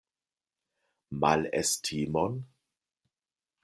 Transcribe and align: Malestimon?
Malestimon? 1.11 2.33